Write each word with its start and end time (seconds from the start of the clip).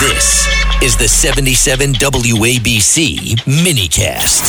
This 0.00 0.48
is 0.82 0.96
the 0.96 1.06
77 1.06 1.92
WABC 1.92 3.36
minicast. 3.44 4.48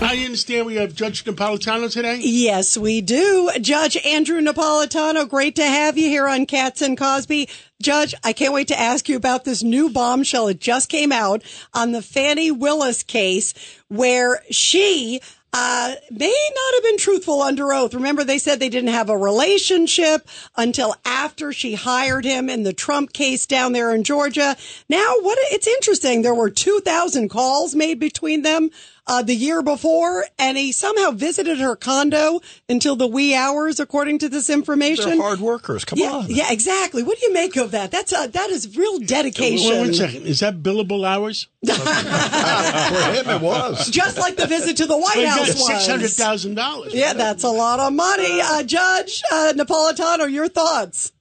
I 0.00 0.24
understand 0.24 0.66
we 0.66 0.76
have 0.76 0.94
Judge 0.94 1.24
Napolitano 1.24 1.90
today. 1.90 2.20
Yes, 2.22 2.78
we 2.78 3.00
do. 3.00 3.50
Judge 3.60 3.96
Andrew 4.06 4.40
Napolitano, 4.40 5.28
great 5.28 5.56
to 5.56 5.64
have 5.64 5.98
you 5.98 6.06
here 6.08 6.28
on 6.28 6.46
Cats 6.46 6.80
and 6.80 6.96
Cosby. 6.96 7.48
Judge, 7.82 8.14
I 8.22 8.32
can't 8.32 8.54
wait 8.54 8.68
to 8.68 8.78
ask 8.78 9.08
you 9.08 9.16
about 9.16 9.44
this 9.44 9.64
new 9.64 9.90
bombshell. 9.90 10.46
It 10.46 10.60
just 10.60 10.88
came 10.88 11.10
out 11.10 11.42
on 11.74 11.90
the 11.90 12.00
Fani 12.00 12.52
Willis 12.52 13.02
case 13.02 13.54
where 13.88 14.44
she 14.52 15.20
uh, 15.52 15.94
may 16.10 16.50
not 16.54 16.74
have 16.74 16.82
been 16.82 16.98
truthful 16.98 17.42
under 17.42 17.72
oath. 17.72 17.94
Remember, 17.94 18.24
they 18.24 18.38
said 18.38 18.58
they 18.58 18.68
didn't 18.68 18.90
have 18.90 19.10
a 19.10 19.16
relationship 19.16 20.26
until 20.56 20.94
after 21.04 21.52
she 21.52 21.74
hired 21.74 22.24
him 22.24 22.48
in 22.48 22.62
the 22.62 22.72
Trump 22.72 23.12
case 23.12 23.44
down 23.46 23.72
there 23.72 23.94
in 23.94 24.02
Georgia. 24.02 24.56
Now, 24.88 25.14
what 25.20 25.38
it's 25.42 25.66
interesting, 25.66 26.22
there 26.22 26.34
were 26.34 26.50
2,000 26.50 27.28
calls 27.28 27.74
made 27.74 28.00
between 28.00 28.42
them 28.42 28.70
uh, 29.06 29.22
the 29.22 29.34
year 29.34 29.62
before, 29.62 30.24
and 30.38 30.56
he 30.56 30.72
somehow 30.72 31.10
visited 31.10 31.58
her 31.58 31.74
condo 31.76 32.40
until 32.68 32.96
the 32.96 33.06
wee 33.06 33.34
hours, 33.34 33.80
according 33.80 34.18
to 34.20 34.28
this 34.28 34.48
information. 34.48 35.10
They're 35.10 35.20
hard 35.20 35.40
workers. 35.40 35.84
Come 35.84 35.98
yeah, 35.98 36.12
on. 36.12 36.26
yeah, 36.28 36.52
exactly. 36.52 37.02
What 37.02 37.18
do 37.18 37.26
you 37.26 37.32
make 37.32 37.56
of 37.56 37.72
that? 37.72 37.90
That's 37.90 38.12
a, 38.12 38.28
that 38.28 38.50
is 38.50 38.76
real 38.76 38.98
dedication. 39.00 39.70
Wait, 39.70 39.80
one 39.80 39.94
second. 39.94 40.26
Is 40.26 40.40
that 40.40 40.62
billable 40.62 41.06
hours? 41.06 41.48
For 41.66 41.72
him, 41.72 43.28
it 43.28 43.40
was. 43.40 43.88
Just 43.90 44.18
like 44.18 44.36
the 44.36 44.46
visit 44.46 44.76
to 44.78 44.86
the 44.86 44.96
White 44.96 45.16
Well, 45.16 45.38
House 45.38 45.48
was. 45.48 45.66
six 45.66 45.86
hundred 45.86 46.10
thousand 46.10 46.54
dollars. 46.54 46.94
Yeah, 46.94 47.12
that's 47.12 47.44
a 47.44 47.50
lot 47.50 47.80
of 47.80 47.92
money. 47.92 48.40
Uh, 48.40 48.62
Judge 48.62 49.22
uh, 49.30 49.52
Napolitano, 49.56 50.30
your 50.30 50.48
thoughts? 50.48 51.12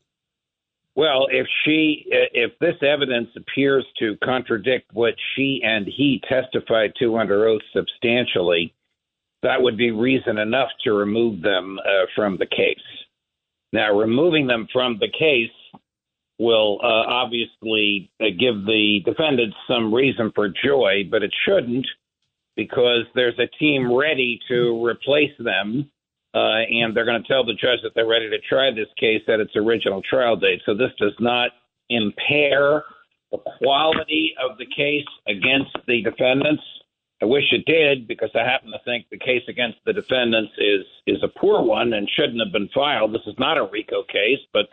Well, 0.95 1.27
if 1.31 1.47
she, 1.63 2.05
if 2.09 2.51
this 2.59 2.75
evidence 2.81 3.29
appears 3.37 3.85
to 3.99 4.17
contradict 4.23 4.91
what 4.93 5.13
she 5.35 5.61
and 5.63 5.87
he 5.87 6.21
testified 6.27 6.93
to 6.99 7.17
under 7.17 7.47
oath 7.47 7.61
substantially, 7.73 8.73
that 9.41 9.61
would 9.61 9.77
be 9.77 9.91
reason 9.91 10.37
enough 10.37 10.69
to 10.83 10.91
remove 10.91 11.41
them 11.41 11.79
uh, 11.79 12.05
from 12.15 12.37
the 12.37 12.45
case. 12.45 12.75
Now, 13.73 13.97
removing 13.97 14.47
them 14.47 14.67
from 14.71 14.97
the 14.99 15.07
case 15.07 15.49
will 16.37 16.79
uh, 16.83 16.87
obviously 16.87 18.11
uh, 18.19 18.25
give 18.37 18.65
the 18.65 18.99
defendants 19.05 19.55
some 19.67 19.93
reason 19.93 20.31
for 20.35 20.49
joy, 20.49 21.03
but 21.09 21.23
it 21.23 21.33
shouldn't 21.45 21.87
because 22.57 23.05
there's 23.15 23.39
a 23.39 23.47
team 23.57 23.93
ready 23.93 24.39
to 24.49 24.85
replace 24.85 25.31
them 25.39 25.89
uh, 26.33 26.63
and 26.69 26.95
they're 26.95 27.05
going 27.05 27.21
to 27.21 27.27
tell 27.27 27.45
the 27.45 27.53
judge 27.53 27.79
that 27.83 27.91
they're 27.93 28.07
ready 28.07 28.29
to 28.29 28.39
try 28.47 28.71
this 28.71 28.87
case 28.97 29.21
at 29.27 29.39
its 29.39 29.55
original 29.55 30.01
trial 30.01 30.35
date. 30.35 30.61
So 30.65 30.73
this 30.73 30.91
does 30.97 31.15
not 31.19 31.51
impair 31.89 32.83
the 33.31 33.39
quality 33.57 34.33
of 34.41 34.57
the 34.57 34.65
case 34.65 35.07
against 35.27 35.75
the 35.87 36.01
defendants. 36.03 36.63
I 37.21 37.25
wish 37.25 37.43
it 37.51 37.65
did 37.65 38.07
because 38.07 38.29
I 38.33 38.39
happen 38.39 38.71
to 38.71 38.79
think 38.83 39.05
the 39.11 39.19
case 39.19 39.43
against 39.47 39.77
the 39.85 39.93
defendants 39.93 40.53
is 40.57 40.85
is 41.05 41.21
a 41.23 41.39
poor 41.39 41.61
one 41.61 41.93
and 41.93 42.09
shouldn't 42.15 42.41
have 42.43 42.51
been 42.51 42.69
filed. 42.73 43.13
This 43.13 43.27
is 43.27 43.35
not 43.37 43.57
a 43.57 43.69
RICO 43.71 44.03
case, 44.03 44.39
but 44.53 44.67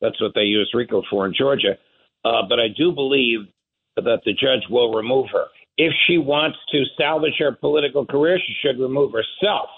that's 0.00 0.20
what 0.20 0.32
they 0.34 0.42
use 0.42 0.70
RICO 0.74 1.02
for 1.08 1.26
in 1.26 1.34
Georgia. 1.34 1.78
Uh, 2.24 2.42
but 2.48 2.58
I 2.58 2.68
do 2.76 2.90
believe 2.90 3.40
that 3.96 4.20
the 4.24 4.32
judge 4.32 4.62
will 4.68 4.92
remove 4.92 5.26
her. 5.32 5.44
If 5.76 5.92
she 6.06 6.18
wants 6.18 6.58
to 6.72 6.84
salvage 6.98 7.34
her 7.38 7.52
political 7.52 8.04
career, 8.04 8.38
she 8.44 8.54
should 8.60 8.80
remove 8.80 9.12
herself 9.12 9.68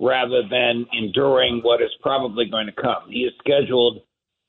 rather 0.00 0.42
than 0.50 0.86
enduring 0.92 1.60
what 1.62 1.80
is 1.80 1.90
probably 2.02 2.46
going 2.46 2.66
to 2.66 2.72
come. 2.72 3.08
He 3.08 3.20
is 3.20 3.32
scheduled 3.38 4.02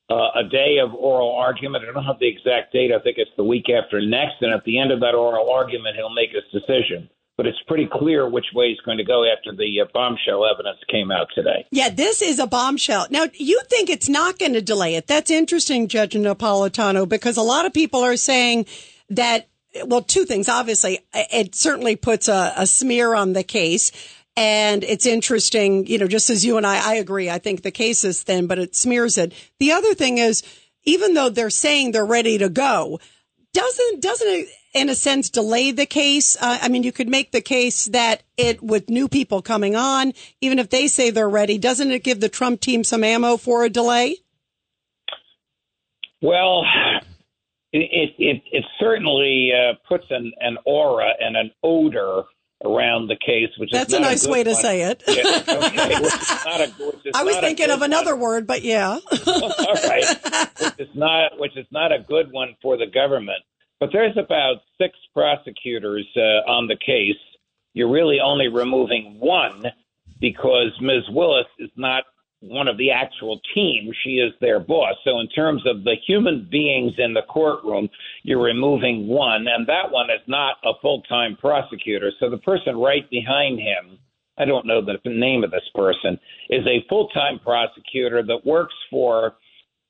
uh, 0.10 0.30
a 0.36 0.44
day 0.50 0.78
of 0.84 0.94
oral 0.94 1.36
argument. 1.36 1.84
I 1.88 1.94
don't 1.94 2.04
have 2.04 2.20
the 2.20 2.28
exact 2.28 2.74
date. 2.74 2.92
I 2.92 3.02
think 3.02 3.18
it's 3.18 3.32
the 3.38 3.44
week 3.44 3.66
after 3.70 4.02
next. 4.02 4.42
And 4.42 4.54
at 4.54 4.64
the 4.66 4.80
end 4.80 4.92
of 4.92 5.00
that 5.00 5.16
oral 5.16 5.50
argument, 5.52 5.96
he'll 5.96 6.14
make 6.14 6.30
his 6.32 6.44
decision. 6.52 7.10
But 7.38 7.48
it's 7.48 7.58
pretty 7.68 7.90
clear 7.92 8.30
which 8.30 8.46
way 8.54 8.70
he's 8.70 8.80
going 8.86 8.98
to 8.98 9.04
go 9.04 9.26
after 9.26 9.52
the 9.52 9.82
uh, 9.82 9.86
bombshell 9.94 10.46
evidence 10.46 10.78
came 10.90 11.12
out 11.12 11.28
today. 11.36 11.66
Yeah, 11.70 11.90
this 11.90 12.22
is 12.22 12.40
a 12.40 12.48
bombshell. 12.48 13.08
Now, 13.10 13.26
you 13.34 13.62
think 13.70 13.90
it's 13.90 14.08
not 14.08 14.40
going 14.40 14.54
to 14.54 14.62
delay 14.62 14.96
it. 14.96 15.08
That's 15.08 15.30
interesting, 15.30 15.90
Judge 15.90 16.14
Napolitano, 16.14 17.08
because 17.10 17.36
a 17.36 17.42
lot 17.42 17.66
of 17.66 17.74
people 17.74 18.02
are 18.02 18.16
saying 18.16 18.68
that, 19.10 19.50
well, 19.86 20.02
two 20.02 20.24
things. 20.24 20.48
Obviously, 20.48 21.00
it 21.14 21.56
certainly 21.56 21.98
puts 21.98 22.30
a, 22.30 22.54
a 22.56 22.66
smear 22.66 23.14
on 23.14 23.34
the 23.34 23.44
case. 23.44 23.92
And 24.38 24.84
it's 24.84 25.06
interesting, 25.06 25.88
you 25.88 25.98
know, 25.98 26.08
just 26.08 26.30
as 26.30 26.46
you 26.46 26.58
and 26.58 26.68
I, 26.68 26.92
I 26.92 26.96
agree. 26.96 27.30
I 27.30 27.38
think 27.38 27.62
the 27.62 27.72
case 27.72 28.04
is 28.04 28.22
thin, 28.22 28.48
but 28.48 28.60
it 28.60 28.76
smears 28.76 29.18
it. 29.18 29.34
The 29.60 29.72
other 29.72 29.94
thing 29.94 30.18
is, 30.18 30.44
even 30.84 31.14
though 31.14 31.30
they're 31.30 31.50
saying 31.50 31.92
they're 31.92 32.06
ready 32.06 32.38
to 32.38 32.50
go, 32.50 33.00
doesn't, 33.54 34.02
doesn't 34.02 34.28
it, 34.28 34.50
in 34.74 34.90
a 34.90 34.96
sense, 34.96 35.30
delay 35.30 35.72
the 35.72 35.86
case? 35.86 36.36
Uh, 36.40 36.60
I 36.62 36.68
mean, 36.68 36.84
you 36.84 36.92
could 36.92 37.08
make 37.08 37.32
the 37.32 37.40
case 37.40 37.86
that 37.86 38.24
it, 38.36 38.62
with 38.62 38.90
new 38.90 39.08
people 39.08 39.42
coming 39.42 39.76
on, 39.76 40.12
even 40.42 40.60
if 40.60 40.70
they 40.70 40.88
say 40.88 41.10
they're 41.10 41.30
ready, 41.30 41.58
doesn't 41.58 41.92
it 41.92 42.04
give 42.04 42.20
the 42.20 42.28
Trump 42.28 42.60
team 42.60 42.84
some 42.84 43.06
ammo 43.06 43.38
for 43.38 43.64
a 43.64 43.70
delay? 43.70 44.18
Well, 46.22 46.64
it, 47.72 48.12
it, 48.18 48.42
it 48.52 48.66
certainly 48.80 49.52
uh, 49.54 49.76
puts 49.88 50.06
an, 50.10 50.34
an 50.42 50.58
aura 50.66 51.12
and 51.20 51.38
an 51.38 51.52
odor 51.64 52.24
around 52.66 53.08
the 53.08 53.16
case, 53.16 53.50
which 53.58 53.70
That's 53.72 53.94
is 53.94 54.00
a 54.00 54.02
nice 54.02 54.26
good 54.26 54.32
way 54.32 54.44
to 54.44 54.52
one. 54.52 54.62
say 54.62 54.82
it. 54.82 55.04
Yeah, 55.08 55.24
okay, 55.48 55.94
a, 55.94 57.12
I 57.16 57.24
was 57.24 57.38
thinking 57.38 57.70
of 57.70 57.82
another 57.82 58.16
one. 58.16 58.22
word, 58.22 58.48
but 58.48 58.64
yeah. 58.64 59.00
All 59.28 59.74
right, 59.74 60.50
which 60.60 60.80
is 60.80 60.96
not 60.96 61.40
which 61.40 61.56
is 61.56 61.68
not 61.72 61.92
a 61.92 62.00
good 62.00 62.32
one 62.32 62.56
for 62.62 62.78
the 62.78 62.88
government. 62.88 63.40
But 63.80 63.90
there's 63.92 64.18
about 64.18 64.58
six 64.78 64.98
prosecutors 65.14 66.08
uh, 66.16 66.50
on 66.50 66.68
the 66.68 66.78
case. 66.78 67.20
You're 67.74 67.92
really 67.92 68.20
only 68.24 68.48
removing 68.48 69.18
one 69.20 69.64
because 70.20 70.72
Ms. 70.82 71.04
Willis 71.10 71.46
is 71.60 71.70
not 71.76 72.06
one 72.48 72.68
of 72.68 72.78
the 72.78 72.92
actual 72.92 73.40
team. 73.54 73.92
She 74.04 74.16
is 74.16 74.34
their 74.42 74.60
boss. 74.60 74.96
So 75.04 75.20
in 75.20 75.28
terms 75.30 75.64
of 75.66 75.84
the 75.84 75.96
human 76.08 76.48
beings 76.50 76.94
in 76.98 77.14
the 77.14 77.24
courtroom, 77.24 77.90
you're 78.24 78.42
removing 78.42 79.08
one, 79.08 79.48
and 79.48 79.68
that 79.68 79.92
one 79.92 80.10
is 80.10 80.22
not 80.28 80.58
a 80.64 80.74
full-time 80.82 81.38
prosecutor. 81.40 82.12
So 82.20 82.30
the 82.30 82.38
person 82.38 82.78
right 82.78 83.10
behind 83.10 83.60
him, 83.60 83.98
I 84.38 84.46
don't 84.46 84.68
know 84.68 84.82
the 84.82 84.98
name 85.06 85.44
of 85.44 85.52
this 85.52 85.70
person, 85.74 86.20
is 86.50 86.66
a 86.68 86.86
full-time 86.90 87.40
prosecutor 87.40 88.24
that 88.24 88.46
works 88.46 88.76
for 88.90 89.36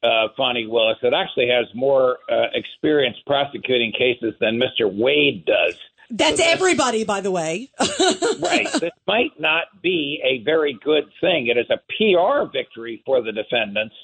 uh, 0.03 0.27
Fani 0.37 0.67
Willis 0.67 0.97
that 1.01 1.13
actually 1.13 1.47
has 1.49 1.65
more 1.73 2.17
uh, 2.31 2.47
experience 2.53 3.17
prosecuting 3.25 3.91
cases 3.91 4.33
than 4.39 4.59
Mr. 4.59 4.91
Wade 4.91 5.45
does. 5.45 5.77
That's 6.09 6.39
everybody, 6.39 7.03
by 7.03 7.21
the 7.21 7.31
way. 7.31 7.71
right. 7.79 8.67
This 8.79 8.91
might 9.07 9.39
not 9.39 9.81
be 9.81 10.21
a 10.23 10.43
very 10.43 10.77
good 10.83 11.05
thing. 11.21 11.47
It 11.47 11.57
is 11.57 11.69
a 11.69 11.79
PR 11.97 12.49
victory 12.51 13.01
for 13.05 13.21
the 13.21 13.31
defendants, 13.31 13.95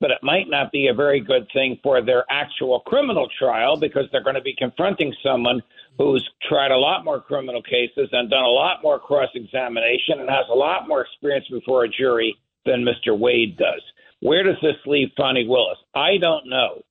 but 0.00 0.10
it 0.10 0.18
might 0.22 0.48
not 0.48 0.72
be 0.72 0.88
a 0.88 0.94
very 0.94 1.20
good 1.20 1.46
thing 1.52 1.78
for 1.82 2.02
their 2.02 2.24
actual 2.30 2.80
criminal 2.80 3.28
trial 3.38 3.76
because 3.76 4.04
they're 4.10 4.22
going 4.22 4.36
to 4.36 4.42
be 4.42 4.54
confronting 4.56 5.14
someone 5.22 5.62
who's 5.98 6.28
tried 6.48 6.70
a 6.70 6.76
lot 6.76 7.04
more 7.04 7.20
criminal 7.20 7.62
cases 7.62 8.08
and 8.12 8.30
done 8.30 8.44
a 8.44 8.48
lot 8.48 8.82
more 8.82 8.98
cross 8.98 9.28
examination 9.34 10.20
and 10.20 10.28
has 10.28 10.46
a 10.50 10.54
lot 10.54 10.88
more 10.88 11.02
experience 11.02 11.46
before 11.50 11.84
a 11.84 11.88
jury 11.88 12.34
than 12.64 12.84
Mr. 12.84 13.18
Wade 13.18 13.56
does. 13.56 13.82
Where 14.20 14.42
does 14.42 14.56
this 14.62 14.76
leave 14.86 15.08
Fani 15.16 15.46
Willis? 15.46 15.78
I 15.94 16.16
don't 16.20 16.48
know. 16.48 16.82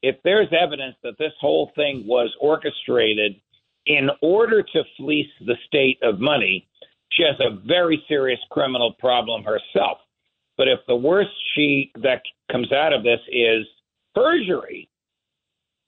If 0.00 0.16
there's 0.22 0.48
evidence 0.52 0.94
that 1.02 1.18
this 1.18 1.32
whole 1.40 1.72
thing 1.74 2.04
was 2.06 2.32
orchestrated 2.40 3.34
in 3.86 4.08
order 4.22 4.62
to 4.62 4.82
fleece 4.96 5.30
the 5.46 5.56
state 5.66 5.98
of 6.02 6.20
money, 6.20 6.68
she 7.12 7.22
has 7.22 7.36
a 7.40 7.56
very 7.66 8.02
serious 8.08 8.40
criminal 8.50 8.94
problem 8.98 9.42
herself. 9.42 9.98
But 10.56 10.68
if 10.68 10.80
the 10.86 10.96
worst 10.96 11.30
she 11.54 11.92
that 12.02 12.22
comes 12.50 12.72
out 12.72 12.92
of 12.92 13.02
this 13.02 13.20
is 13.30 13.64
perjury, 14.14 14.88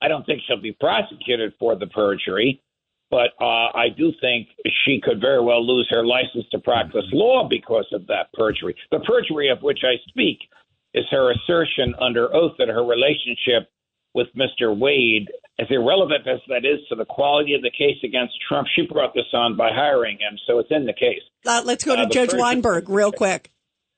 I 0.00 0.08
don't 0.08 0.25
think 0.25 0.40
she'll 0.46 0.60
be 0.60 0.72
prosecuted 0.72 1.52
for 1.58 1.76
the 1.76 1.88
perjury. 1.88 2.62
But 3.10 3.31
uh, 3.40 3.75
I 3.75 3.88
do 3.96 4.12
think 4.20 4.48
she 4.84 5.00
could 5.02 5.20
very 5.20 5.43
well 5.43 5.66
lose 5.66 5.88
her 5.90 6.06
license 6.06 6.46
to 6.52 6.60
practice 6.60 7.04
law 7.12 7.48
because 7.48 7.86
of 7.93 8.06
that 8.06 8.32
perjury. 8.34 8.76
The 8.93 9.00
perjury 9.00 9.48
of 9.48 9.62
which 9.62 9.81
I 9.82 9.96
speak 10.08 10.38
is 10.94 11.04
her 11.10 11.32
assertion 11.32 11.93
under 12.00 12.32
oath 12.34 12.52
that 12.58 12.69
her 12.69 12.84
relationship 12.84 13.69
with 14.14 14.28
Mr. 14.36 14.76
Wade, 14.76 15.28
as 15.60 15.66
irrelevant 15.70 16.26
as 16.26 16.40
that 16.48 16.64
is 16.64 16.78
to 16.88 16.94
the 16.94 17.04
quality 17.04 17.54
of 17.54 17.62
the 17.62 17.70
case 17.70 17.98
against 18.02 18.34
Trump, 18.48 18.66
she 18.74 18.86
brought 18.86 19.12
this 19.14 19.26
on 19.32 19.56
by 19.56 19.70
hiring 19.72 20.16
him, 20.18 20.38
so 20.46 20.58
it's 20.58 20.70
in 20.70 20.86
the 20.86 20.92
case. 20.92 21.20
Uh, 21.46 21.62
let's 21.64 21.84
go 21.84 21.94
to 21.96 22.02
Uh, 22.02 22.06
the 22.06 22.14
Judge 22.14 22.30
person- 22.30 22.40
Weinberg 22.40 22.88
real 22.88 23.12
quick. 23.12 23.50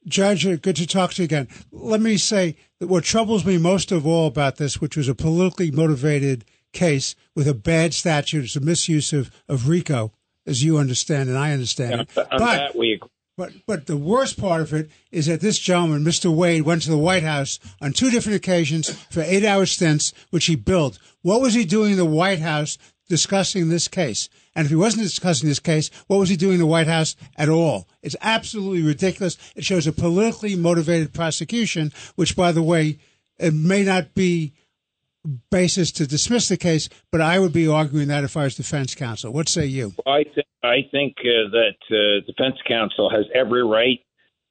Judge, 0.07 0.45
uh, 0.45 0.57
good 0.57 0.75
to 0.77 0.87
talk 0.87 1.13
to 1.15 1.23
you 1.23 1.27
again. 1.27 1.47
Let 1.71 2.01
me 2.01 2.17
say 2.17 2.57
that 2.81 2.89
what 2.89 3.05
troubles 3.05 3.45
me 3.45 3.57
most 3.59 3.93
of 3.93 4.05
all 4.07 4.27
about 4.27 4.57
this, 4.57 4.81
which 4.81 4.97
was 4.97 5.09
a 5.09 5.15
politically 5.15 5.71
motivated 5.71 6.45
case 6.73 7.15
with 7.37 7.47
a 7.47 7.55
bad 7.55 7.95
statute, 7.95 8.45
it's 8.45 8.57
a 8.57 8.61
misuse 8.61 9.13
of, 9.13 9.31
of 9.49 9.69
RICO, 9.69 10.13
as 10.45 10.65
you 10.65 10.79
understand 10.79 11.29
and 11.29 11.39
I 11.39 11.53
understand. 11.53 11.93
And 11.93 12.01
it. 12.01 12.19
on 12.19 12.27
But 12.31 12.39
that 12.57 12.77
we 12.77 12.95
agree. 12.95 13.09
But 13.43 13.55
but 13.67 13.87
the 13.87 13.97
worst 13.97 14.39
part 14.41 14.61
of 14.61 14.73
it 14.73 14.89
is 15.11 15.27
that 15.27 15.41
this 15.41 15.59
gentleman, 15.59 16.05
Mr. 16.05 16.33
Wade, 16.33 16.63
went 16.63 16.83
to 16.83 16.91
the 16.91 16.97
White 16.97 17.25
House 17.25 17.59
on 17.81 17.93
two 17.93 18.09
different 18.09 18.37
occasions 18.37 18.89
for 19.11 19.21
eight 19.21 19.45
hour 19.45 19.67
stints, 19.67 20.13
which 20.31 20.47
he 20.47 20.55
billed. 20.55 21.01
What 21.23 21.41
was 21.41 21.55
he 21.55 21.65
doing 21.65 21.91
in 21.91 21.97
the 21.97 22.05
White 22.05 22.39
House 22.39 22.79
discussing 23.09 23.69
this 23.69 23.89
case? 23.89 24.29
And 24.55 24.65
if 24.65 24.71
he 24.71 24.77
wasn't 24.77 25.03
discussing 25.03 25.49
this 25.49 25.59
case, 25.59 25.91
what 26.07 26.19
was 26.19 26.29
he 26.29 26.37
doing 26.37 26.55
in 26.55 26.61
the 26.61 26.67
White 26.67 26.87
House 26.87 27.17
at 27.35 27.49
all? 27.49 27.89
It's 28.01 28.15
absolutely 28.21 28.83
ridiculous. 28.83 29.37
It 29.57 29.65
shows 29.65 29.89
a 29.89 29.93
politically 29.93 30.55
motivated 30.55 31.13
prosecution, 31.13 31.93
which, 32.15 32.37
by 32.37 32.53
the 32.53 32.63
way, 32.63 32.99
it 33.41 33.55
may 33.55 33.83
not 33.83 34.15
be 34.15 34.53
basis 35.51 35.93
to 35.93 36.07
dismiss 36.07 36.49
the 36.49 36.57
case, 36.57 36.89
but 37.11 37.21
I 37.21 37.39
would 37.39 37.53
be 37.53 37.69
arguing 37.69 38.09
that 38.09 38.25
if 38.25 38.37
I 38.37 38.45
was 38.45 38.57
defense 38.57 38.95
counsel. 38.95 39.33
What 39.33 39.49
say 39.49 39.67
you? 39.67 39.95
I 40.07 40.25
think 40.25 40.47
I 40.63 40.89
think 40.91 41.17
uh, 41.21 41.51
that 41.51 41.77
uh, 41.91 42.27
defense 42.27 42.57
counsel 42.67 43.11
has 43.11 43.27
every 43.35 43.65
right 43.65 44.01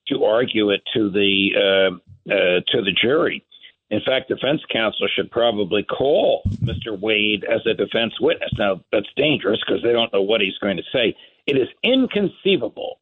to 0.07 0.23
argue 0.23 0.69
it 0.71 0.81
to 0.93 1.09
the 1.09 1.49
uh, 1.55 2.31
uh, 2.31 2.61
to 2.67 2.81
the 2.81 2.91
jury. 3.01 3.45
In 3.89 3.99
fact, 4.05 4.29
defense 4.29 4.61
counsel 4.71 5.07
should 5.13 5.29
probably 5.31 5.83
call 5.83 6.43
Mr. 6.63 6.97
Wade 6.97 7.43
as 7.43 7.59
a 7.65 7.73
defense 7.73 8.13
witness. 8.21 8.51
Now, 8.57 8.81
that's 8.91 9.09
dangerous 9.17 9.59
because 9.65 9.83
they 9.83 9.91
don't 9.91 10.11
know 10.13 10.21
what 10.21 10.39
he's 10.39 10.57
going 10.59 10.77
to 10.77 10.83
say. 10.93 11.13
It 11.45 11.57
is 11.57 11.67
inconceivable 11.83 12.99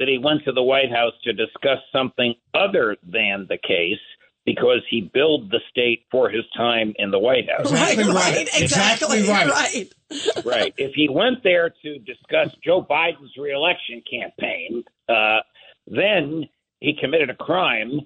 that 0.00 0.08
he 0.08 0.18
went 0.18 0.44
to 0.44 0.52
the 0.52 0.62
White 0.62 0.90
House 0.90 1.12
to 1.22 1.32
discuss 1.32 1.78
something 1.92 2.34
other 2.52 2.96
than 3.04 3.46
the 3.48 3.58
case 3.58 4.00
because 4.46 4.80
he 4.90 5.10
billed 5.14 5.50
the 5.50 5.60
state 5.70 6.04
for 6.10 6.28
his 6.28 6.44
time 6.56 6.92
in 6.96 7.10
the 7.10 7.18
White 7.18 7.48
House. 7.50 7.70
Exactly 7.70 8.04
right, 8.04 8.14
right. 8.14 8.36
right, 8.36 8.62
exactly, 8.62 9.18
Exactly 9.20 9.28
right. 9.32 9.90
right. 10.10 10.44
right. 10.44 10.74
If 10.76 10.92
he 10.94 11.08
went 11.08 11.42
there 11.42 11.70
to 11.82 11.98
discuss 12.00 12.48
Joe 12.64 12.82
Biden's 12.88 13.36
reelection 13.38 14.02
campaign, 14.10 14.84
uh, 15.08 15.38
then 15.86 16.44
he 16.80 16.94
committed 17.00 17.30
a 17.30 17.34
crime 17.34 18.00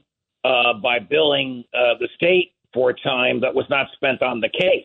uh, 0.44 0.75
by 0.82 0.99
billing 1.00 1.64
uh, 1.75 1.94
the 1.99 2.08
state 2.14 2.52
for 2.73 2.93
time 2.93 3.41
that 3.41 3.55
was 3.55 3.64
not 3.69 3.87
spent 3.94 4.23
on 4.23 4.41
the 4.41 4.49
case. 4.49 4.84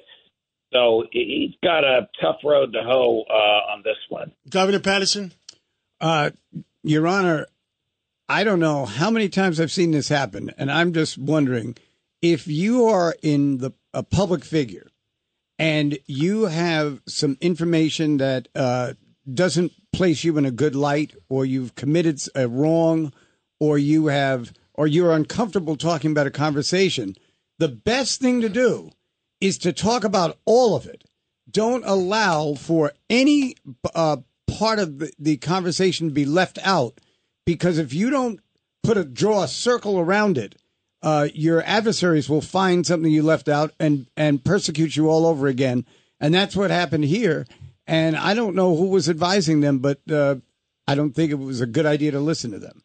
So 0.74 1.04
he- 1.12 1.48
he's 1.52 1.56
got 1.64 1.84
a 1.84 2.08
tough 2.20 2.38
road 2.44 2.74
to 2.74 2.82
hoe 2.84 3.24
uh, 3.30 3.72
on 3.74 3.84
this 3.84 3.98
one. 4.10 4.32
Governor 4.50 4.80
Paterson? 4.80 5.32
Uh, 6.02 6.32
Your 6.84 7.08
Honor, 7.08 7.46
I 8.34 8.44
don't 8.44 8.60
know 8.60 8.88
how 8.88 9.12
many 9.12 9.30
times 9.30 9.60
I've 9.60 9.72
seen 9.72 9.92
this 9.92 10.10
happen, 10.10 10.52
and 10.58 10.72
I'm 10.72 10.92
just 10.92 11.20
wondering 11.20 11.78
if 12.20 12.48
you 12.48 12.88
are 12.88 13.16
in 13.22 13.60
the 13.60 13.74
a 13.94 14.02
public 14.02 14.44
figure 14.44 14.88
and 15.60 16.00
you 16.08 16.46
have 16.46 17.04
some 17.08 17.38
information 17.42 18.18
that 18.18 18.48
uh, 18.56 18.94
doesn't 19.32 19.72
place 19.92 20.24
you 20.24 20.36
in 20.40 20.48
a 20.48 20.52
good 20.52 20.76
light, 20.76 21.14
or 21.30 21.46
you've 21.46 21.76
committed 21.76 22.20
a 22.34 22.48
wrong, 22.48 23.14
or 23.60 23.78
you 23.78 24.08
have, 24.08 24.52
or 24.74 24.88
you're 24.88 25.14
uncomfortable 25.14 25.76
talking 25.76 26.10
about 26.10 26.26
a 26.26 26.32
conversation. 26.32 27.16
The 27.60 27.68
best 27.68 28.20
thing 28.20 28.42
to 28.42 28.50
do 28.50 28.90
is 29.42 29.60
to 29.60 29.72
talk 29.72 30.04
about 30.04 30.40
all 30.46 30.76
of 30.76 30.88
it. 30.88 31.04
Don't 31.52 31.86
allow 31.86 32.56
for 32.56 32.94
any 33.12 33.58
uh, 33.94 34.18
part 34.48 34.80
of 34.80 34.98
the, 34.98 35.14
the 35.20 35.38
conversation 35.38 36.08
to 36.08 36.14
be 36.16 36.26
left 36.26 36.58
out, 36.64 37.00
because 37.46 37.78
if 37.78 37.94
you 37.94 38.10
don't 38.10 38.40
put 38.84 38.98
a 38.98 39.04
draw 39.04 39.44
a 39.44 39.48
circle 39.48 40.00
around 40.00 40.38
it, 40.38 40.56
uh, 41.02 41.28
your 41.34 41.62
adversaries 41.66 42.30
will 42.30 42.42
find 42.42 42.86
something 42.86 43.12
you 43.12 43.24
left 43.24 43.50
out 43.50 43.74
and 43.80 44.08
and 44.16 44.44
persecute 44.44 44.96
you 44.96 45.10
all 45.10 45.26
over 45.26 45.48
again. 45.48 45.86
And 46.20 46.34
that's 46.34 46.56
what 46.56 46.72
happened 46.72 47.06
here. 47.06 47.46
And 47.86 48.16
I 48.16 48.34
don't 48.34 48.56
know 48.56 48.76
who 48.76 48.88
was 48.88 49.10
advising 49.10 49.60
them, 49.60 49.80
but 49.80 50.00
uh, 50.10 50.36
I 50.88 50.96
don't 50.96 51.14
think 51.14 51.32
it 51.32 51.36
was 51.36 51.60
a 51.60 51.66
good 51.66 51.86
idea 51.86 52.12
to 52.12 52.20
listen 52.20 52.52
to 52.52 52.60
them. 52.60 52.84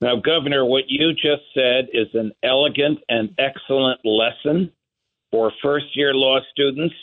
Now, 0.00 0.16
Governor, 0.16 0.64
what 0.64 0.84
you 0.88 1.12
just 1.12 1.42
said 1.54 1.86
is 1.92 2.08
an 2.14 2.32
elegant 2.42 2.98
and 3.08 3.32
excellent 3.38 4.00
lesson 4.04 4.72
for 5.30 5.52
first 5.62 5.86
year 5.94 6.12
law 6.12 6.40
students 6.50 6.94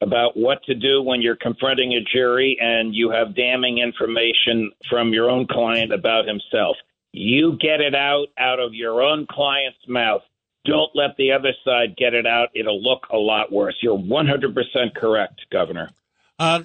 about 0.00 0.36
what 0.36 0.62
to 0.64 0.74
do 0.74 1.02
when 1.02 1.20
you're 1.20 1.36
confronting 1.36 1.92
a 1.92 2.00
jury 2.12 2.56
and 2.60 2.94
you 2.94 3.10
have 3.10 3.34
damning 3.34 3.78
information 3.78 4.70
from 4.88 5.12
your 5.12 5.28
own 5.28 5.46
client 5.46 5.92
about 5.92 6.26
himself. 6.26 6.76
You 7.12 7.58
get 7.60 7.80
it 7.80 7.94
out 7.94 8.26
out 8.38 8.60
of 8.60 8.74
your 8.74 9.02
own 9.02 9.26
client's 9.30 9.78
mouth. 9.88 10.22
Don't 10.64 10.90
let 10.94 11.16
the 11.16 11.32
other 11.32 11.52
side 11.64 11.96
get 11.96 12.14
it 12.14 12.26
out. 12.26 12.50
It'll 12.54 12.82
look 12.82 13.06
a 13.10 13.16
lot 13.16 13.50
worse. 13.50 13.76
You're 13.80 13.98
100% 13.98 14.94
correct, 14.94 15.40
Governor. 15.50 15.90
Uh, 16.38 16.64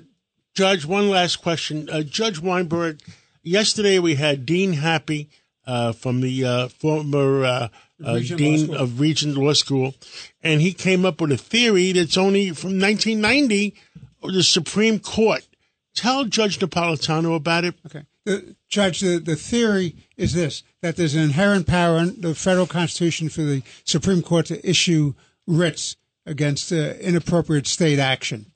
Judge, 0.53 0.85
one 0.85 1.09
last 1.09 1.37
question. 1.37 1.89
Uh, 1.89 2.03
Judge 2.03 2.39
Weinberg, 2.39 2.99
yesterday 3.41 3.99
we 3.99 4.15
had 4.15 4.45
Dean 4.45 4.73
Happy 4.73 5.29
uh, 5.65 5.93
from 5.93 6.21
the 6.21 6.45
uh, 6.45 6.67
former 6.67 7.45
uh, 7.45 7.67
uh, 8.03 8.19
Dean 8.19 8.73
of 8.73 8.99
Regent 8.99 9.37
Law 9.37 9.53
School, 9.53 9.95
and 10.41 10.61
he 10.61 10.73
came 10.73 11.05
up 11.05 11.21
with 11.21 11.31
a 11.31 11.37
theory 11.37 11.91
that's 11.91 12.17
only 12.17 12.51
from 12.51 12.79
1990, 12.79 13.75
the 14.23 14.43
Supreme 14.43 14.99
Court. 14.99 15.47
Tell 15.95 16.25
Judge 16.25 16.59
Napolitano 16.59 17.35
about 17.35 17.65
it. 17.65 17.75
Okay. 17.85 18.03
The, 18.25 18.55
Judge, 18.67 19.01
the, 19.01 19.19
the 19.19 19.35
theory 19.35 19.95
is 20.17 20.33
this 20.33 20.63
that 20.81 20.95
there's 20.95 21.15
an 21.15 21.21
inherent 21.21 21.67
power 21.67 21.99
in 21.99 22.21
the 22.21 22.33
federal 22.33 22.67
constitution 22.67 23.29
for 23.29 23.41
the 23.41 23.61
Supreme 23.83 24.21
Court 24.21 24.47
to 24.47 24.67
issue 24.69 25.13
writs 25.45 25.97
against 26.25 26.71
uh, 26.71 26.93
inappropriate 27.01 27.67
state 27.67 27.99
action. 27.99 28.47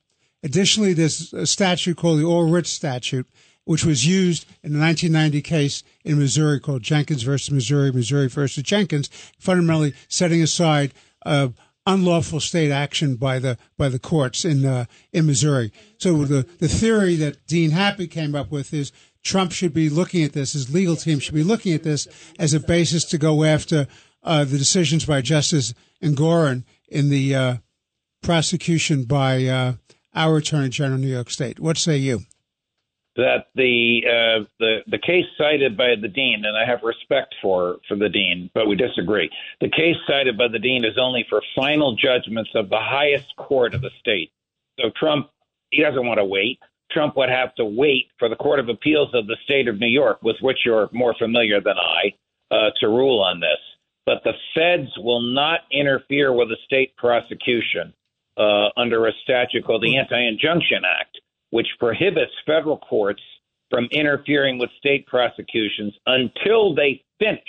Additionally, 0.43 0.93
there's 0.93 1.33
a 1.33 1.45
statute 1.45 1.97
called 1.97 2.19
the 2.19 2.25
All 2.25 2.49
Writs 2.49 2.69
Statute, 2.69 3.27
which 3.67 3.83
was 3.83 4.07
used 4.07 4.45
in 4.63 4.71
the 4.71 4.79
1990 4.79 5.41
case 5.41 5.83
in 6.05 6.17
Missouri 6.17 6.59
called 6.59 6.83
Jenkins 6.83 7.23
versus 7.23 7.51
Missouri, 7.51 7.91
Missouri 7.91 8.29
versus 8.29 8.63
Jenkins, 8.63 9.09
fundamentally 9.37 9.93
setting 10.07 10.41
aside 10.41 10.93
uh, 11.25 11.49
unlawful 11.85 12.39
state 12.39 12.71
action 12.71 13.15
by 13.15 13.39
the 13.39 13.57
by 13.77 13.89
the 13.89 13.99
courts 13.99 14.45
in 14.45 14.65
uh, 14.65 14.85
in 15.11 15.25
Missouri. 15.25 15.73
So 15.97 16.23
the 16.23 16.47
the 16.59 16.69
theory 16.69 17.15
that 17.17 17.45
Dean 17.47 17.71
Happy 17.71 18.07
came 18.07 18.35
up 18.35 18.51
with 18.51 18.73
is 18.73 18.93
Trump 19.21 19.51
should 19.51 19.73
be 19.73 19.89
looking 19.89 20.23
at 20.23 20.31
this, 20.31 20.53
his 20.53 20.73
legal 20.73 20.95
team 20.95 21.19
should 21.19 21.35
be 21.35 21.43
looking 21.43 21.73
at 21.73 21.83
this 21.83 22.07
as 22.39 22.53
a 22.53 22.61
basis 22.61 23.03
to 23.05 23.17
go 23.17 23.43
after 23.43 23.87
uh, 24.23 24.45
the 24.45 24.57
decisions 24.57 25.05
by 25.05 25.19
Justice 25.19 25.73
Engoron 26.01 26.63
in 26.87 27.09
the 27.09 27.35
uh, 27.35 27.57
prosecution 28.23 29.03
by 29.03 29.45
uh, 29.45 29.73
our 30.15 30.37
Attorney 30.37 30.69
General 30.69 30.99
New 30.99 31.07
York 31.07 31.29
State. 31.29 31.59
What 31.59 31.77
say 31.77 31.97
you? 31.97 32.21
That 33.17 33.47
the 33.55 34.01
uh, 34.05 34.45
the 34.59 34.77
the 34.87 34.99
case 34.99 35.25
cited 35.37 35.75
by 35.75 35.95
the 35.99 36.07
dean, 36.07 36.43
and 36.45 36.55
I 36.55 36.65
have 36.65 36.79
respect 36.83 37.35
for 37.41 37.77
for 37.87 37.97
the 37.97 38.09
dean, 38.09 38.49
but 38.53 38.67
we 38.67 38.75
disagree. 38.75 39.29
The 39.59 39.69
case 39.69 39.95
cited 40.07 40.37
by 40.37 40.47
the 40.47 40.59
dean 40.59 40.85
is 40.85 40.97
only 40.99 41.25
for 41.27 41.41
final 41.55 41.95
judgments 41.95 42.51
of 42.55 42.69
the 42.69 42.79
highest 42.79 43.35
court 43.35 43.73
of 43.73 43.81
the 43.81 43.89
state. 43.99 44.31
So 44.79 44.91
Trump, 44.95 45.29
he 45.71 45.81
doesn't 45.81 46.05
want 46.05 46.19
to 46.19 46.25
wait. 46.25 46.59
Trump 46.91 47.17
would 47.17 47.29
have 47.29 47.53
to 47.55 47.65
wait 47.65 48.05
for 48.17 48.29
the 48.29 48.35
Court 48.35 48.59
of 48.59 48.69
Appeals 48.69 49.09
of 49.13 49.27
the 49.27 49.35
state 49.43 49.67
of 49.67 49.79
New 49.79 49.87
York, 49.87 50.19
with 50.21 50.37
which 50.41 50.59
you're 50.63 50.87
more 50.93 51.13
familiar 51.19 51.59
than 51.59 51.75
I, 51.77 52.13
uh, 52.55 52.69
to 52.79 52.87
rule 52.87 53.19
on 53.19 53.41
this. 53.41 53.59
But 54.05 54.23
the 54.23 54.31
feds 54.55 54.89
will 54.97 55.19
not 55.19 55.61
interfere 55.69 56.31
with 56.31 56.49
a 56.49 56.55
state 56.65 56.95
prosecution 56.95 57.93
uh, 58.37 58.69
under 58.77 59.07
a 59.07 59.11
statute 59.23 59.65
called 59.65 59.83
the 59.83 59.97
Anti-Injunction 59.97 60.83
Act 60.85 61.17
which 61.57 61.67
prohibits 61.79 62.31
federal 62.45 62.77
courts 62.77 63.21
from 63.71 63.85
interfering 63.91 64.59
with 64.59 64.69
state 64.77 65.07
prosecutions 65.07 65.91
until 66.05 66.75
they 66.75 67.03
finish, 67.17 67.41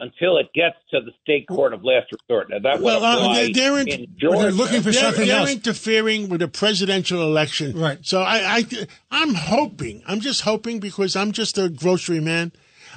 until 0.00 0.36
it 0.36 0.48
gets 0.52 0.74
to 0.90 1.00
the 1.00 1.12
state 1.22 1.46
court 1.46 1.72
of 1.72 1.84
last 1.84 2.06
resort. 2.28 2.50
Now, 2.50 2.58
that 2.58 2.80
Well, 2.82 3.00
would 3.00 3.06
uh, 3.06 3.34
they're- 3.34 3.52
they're 3.54 3.78
in- 3.78 3.88
in 3.88 4.06
Well, 4.20 4.40
they're 4.40 4.50
looking 4.50 4.82
for 4.82 4.90
they're, 4.90 5.00
something 5.00 5.28
they're 5.28 5.36
else. 5.38 5.52
interfering 5.52 6.28
with 6.28 6.42
a 6.42 6.48
presidential 6.48 7.22
election. 7.22 7.78
Right. 7.78 7.98
So 8.02 8.20
I, 8.20 8.56
I, 8.58 8.64
I'm 9.12 9.34
hoping, 9.34 10.02
I'm 10.08 10.18
just 10.18 10.40
hoping 10.40 10.80
because 10.80 11.14
I'm 11.14 11.30
just 11.30 11.56
a 11.56 11.68
grocery 11.68 12.18
man. 12.20 12.50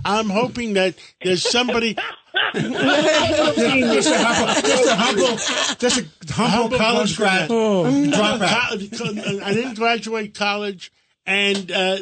I'm 0.03 0.29
hoping 0.31 0.73
that 0.73 0.95
there's 1.23 1.47
somebody 1.47 1.95
just 2.55 4.09
a 4.11 4.17
humble, 4.17 4.55
just 4.61 4.85
a 4.85 4.95
humble, 4.95 5.35
just 5.77 5.97
a 5.97 6.03
humble, 6.33 6.47
Humble 6.57 6.77
college 6.77 7.17
grad 7.17 7.47
grocery 7.47 8.11
dropout. 8.11 9.41
I 9.43 9.53
didn't 9.53 9.75
graduate 9.75 10.33
college, 10.33 10.91
and 11.25 11.71
uh, 11.71 11.95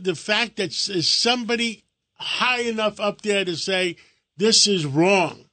the 0.00 0.14
fact 0.16 0.56
that 0.56 0.72
somebody 0.72 1.84
high 2.14 2.62
enough 2.62 3.00
up 3.00 3.22
there 3.22 3.44
to 3.44 3.56
say 3.56 3.96
this 4.36 4.66
is 4.66 4.84
wrong. 4.86 5.44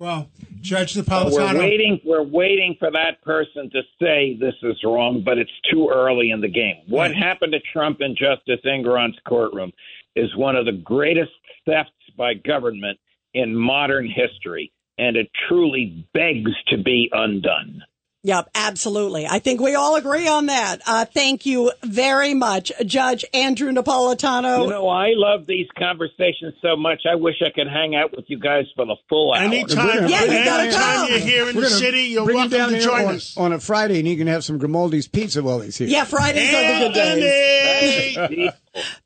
Well, 0.00 0.30
Judge 0.62 0.96
we're 1.34 1.58
waiting. 1.58 2.00
We're 2.06 2.22
waiting 2.22 2.74
for 2.78 2.90
that 2.90 3.22
person 3.22 3.70
to 3.70 3.82
say 4.00 4.34
this 4.40 4.54
is 4.62 4.76
wrong, 4.82 5.22
but 5.22 5.36
it's 5.36 5.50
too 5.70 5.90
early 5.92 6.30
in 6.30 6.40
the 6.40 6.48
game. 6.48 6.76
What 6.88 7.14
happened 7.14 7.52
to 7.52 7.60
Trump 7.72 8.00
in 8.00 8.16
Justice 8.16 8.64
Engoron's 8.64 9.18
courtroom 9.28 9.72
is 10.16 10.34
one 10.36 10.56
of 10.56 10.64
the 10.64 10.72
greatest 10.72 11.32
thefts 11.66 11.92
by 12.16 12.32
government 12.32 12.98
in 13.34 13.54
modern 13.54 14.08
history, 14.08 14.72
and 14.96 15.16
it 15.16 15.30
truly 15.48 16.06
begs 16.14 16.52
to 16.68 16.78
be 16.78 17.10
undone. 17.12 17.82
Yep, 18.22 18.50
absolutely. 18.54 19.26
I 19.26 19.38
think 19.38 19.62
we 19.62 19.74
all 19.74 19.96
agree 19.96 20.28
on 20.28 20.46
that. 20.46 20.82
Uh, 20.86 21.06
thank 21.06 21.46
you 21.46 21.72
very 21.82 22.34
much, 22.34 22.70
Judge 22.84 23.24
Andrew 23.32 23.72
Napolitano. 23.72 24.64
You 24.64 24.68
know, 24.68 24.88
I 24.90 25.12
love 25.14 25.46
these 25.46 25.66
conversations 25.78 26.52
so 26.60 26.76
much. 26.76 27.04
I 27.10 27.14
wish 27.14 27.36
I 27.40 27.48
could 27.48 27.66
hang 27.66 27.96
out 27.96 28.14
with 28.14 28.26
you 28.28 28.38
guys 28.38 28.66
for 28.76 28.84
the 28.84 28.96
full 29.08 29.32
hour. 29.32 29.42
Anytime, 29.42 30.06
Yeah, 30.06 30.22
you 30.24 30.44
gotta 30.44 30.62
anytime 30.64 30.96
come. 30.96 31.08
you're 31.08 31.18
here 31.18 31.48
in 31.48 31.56
We're 31.56 31.62
the 31.62 31.70
city, 31.70 32.02
you're 32.08 32.26
bring 32.26 32.36
him 32.36 32.50
welcome 32.50 32.58
down 32.58 32.68
to 32.68 32.74
here 32.76 32.84
join 32.84 33.04
on, 33.06 33.14
us. 33.14 33.36
on 33.38 33.52
a 33.54 33.58
Friday, 33.58 33.98
and 34.00 34.06
he 34.06 34.16
can 34.18 34.26
have 34.26 34.44
some 34.44 34.58
Grimaldi's 34.58 35.08
pizza 35.08 35.42
while 35.42 35.60
he's 35.60 35.78
here. 35.78 35.88
yeah, 35.88 36.04
Fridays 36.04 36.52
are 36.52 36.88
the 36.88 36.92
good 36.92 37.20
days. 37.20 38.14
Thank 38.14 38.52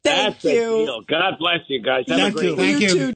That's 0.02 0.44
you. 0.44 1.02
God 1.09 1.38
bless 1.38 1.61
you 1.68 1.80
guys. 1.83 2.04
Have 2.09 2.18
a 2.18 2.21
Thank 2.23 2.35
great 2.35 2.47
you. 2.50 2.56
Thank 2.56 2.80
you 2.80 2.88
you. 2.88 2.94
too, 2.94 3.14